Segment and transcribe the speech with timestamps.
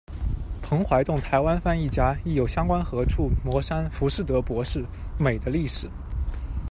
[0.63, 4.79] 彭淮栋，台湾翻译家，译有《乡关何处》、《魔山》、《浮士德博士》、
[5.23, 5.85] 《美的历史》。